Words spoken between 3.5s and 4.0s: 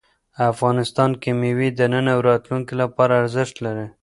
لري.